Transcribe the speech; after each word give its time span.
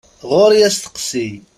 Ɣur-i 0.29 0.59
asteqsi! 0.67 1.29